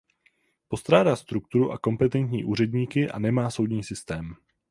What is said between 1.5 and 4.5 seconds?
a kompetentní úředníky a nemá soudní systém.